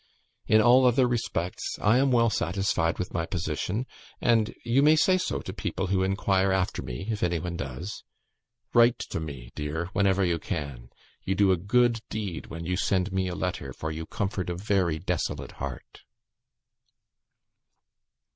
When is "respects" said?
1.07-1.77